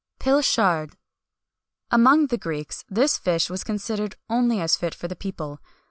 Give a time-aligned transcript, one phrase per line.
[0.19, 0.97] [XXI 200] PILCHARD.
[1.91, 5.59] Among the Greeks this fish was considered only as fit for the people.